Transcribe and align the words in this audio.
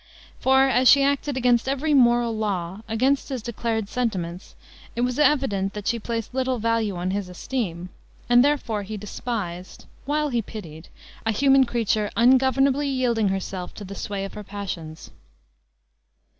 For, 0.39 0.63
as 0.63 0.89
she 0.89 1.03
acted 1.03 1.37
against 1.37 1.69
every 1.69 1.93
moral 1.93 2.35
law, 2.35 2.81
against 2.87 3.29
his 3.29 3.43
declared 3.43 3.87
sentiments, 3.87 4.55
it 4.95 5.01
was 5.01 5.19
evident 5.19 5.73
that 5.73 5.85
she 5.85 5.99
placed 5.99 6.33
little 6.33 6.57
value 6.57 6.95
on 6.95 7.11
his 7.11 7.29
esteem; 7.29 7.89
and 8.27 8.43
therefore 8.43 8.81
he 8.81 8.97
despised, 8.97 9.85
while 10.05 10.29
he 10.29 10.41
pitied, 10.41 10.87
a 11.23 11.31
human 11.31 11.65
creature 11.65 12.09
ungovernably 12.17 12.87
yielding 12.87 13.27
herself 13.27 13.75
to 13.75 13.83
the 13.85 13.93
sway 13.93 14.25
of 14.25 14.33
her 14.33 14.43
passions. 14.43 15.11